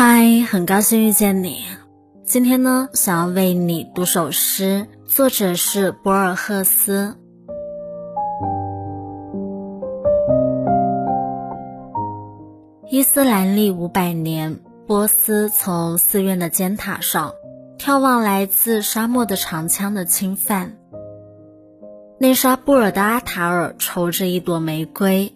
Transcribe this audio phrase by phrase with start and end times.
[0.00, 1.64] 嗨很高兴遇见你。
[2.22, 7.16] 今天呢，想要为你读首诗，作者是博尔赫斯。
[12.88, 17.32] 伊斯兰历五百年，波斯从寺院的尖塔上
[17.76, 20.76] 眺望来自沙漠的长枪的侵犯。
[22.20, 25.34] 内沙布尔的阿塔尔抽着一朵玫瑰，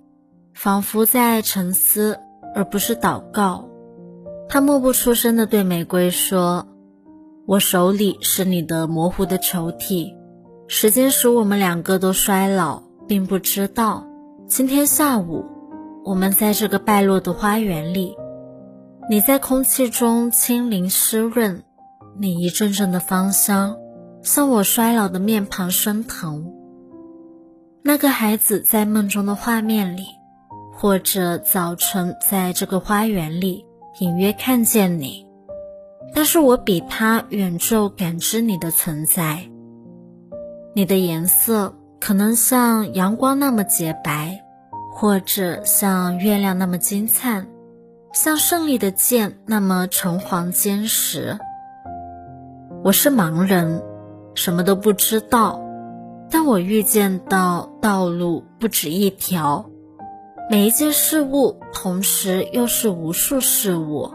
[0.54, 2.20] 仿佛在沉思，
[2.54, 3.68] 而不是祷告。
[4.52, 6.66] 他默不出声地对玫瑰说
[7.48, 10.14] ：“我手里是你的模糊的球体，
[10.68, 14.06] 时间使我们两个都衰老，并不知道。
[14.46, 15.46] 今天下午，
[16.04, 18.14] 我们在这个败落的花园里，
[19.08, 21.62] 你在空气中轻灵湿润，
[22.18, 23.78] 你一阵阵的芳香
[24.22, 26.52] 向我衰老的面庞升腾。
[27.82, 30.04] 那个孩子在梦中的画面里，
[30.74, 33.64] 或者早晨在这个花园里。”
[33.98, 35.26] 隐约看见你，
[36.14, 39.38] 但是我比他远就感知你的存在。
[40.74, 44.42] 你的颜色可能像阳光那么洁白，
[44.94, 47.46] 或者像月亮那么金灿，
[48.14, 51.38] 像胜利的剑那么橙黄坚实。
[52.82, 53.82] 我是盲人，
[54.34, 55.60] 什么都不知道，
[56.30, 59.66] 但我预见到道路不止一条。
[60.50, 64.10] 每一件事物，同时又是无数事物。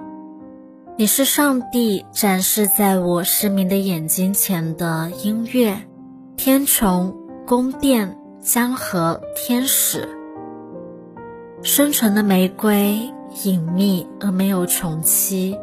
[0.97, 5.77] 你是上帝展示在我失明的眼睛前的音乐、
[6.35, 7.13] 天穹、
[7.45, 10.09] 宫殿、江河、天使。
[11.63, 13.11] 生存的玫瑰，
[13.43, 15.57] 隐秘而没有穷期。